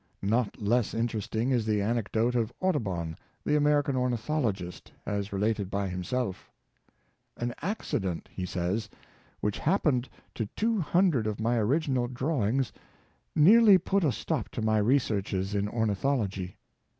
[0.23, 3.15] Not less interesting is the anecdote of Audu bon,
[3.45, 6.49] the American ornithologist, as related by himself:"
[7.37, 8.89] An accident," he says,"
[9.41, 12.73] which happened to two hun dred of my original drawings,
[13.35, 16.57] nearly put a stop to my researches in ornithology.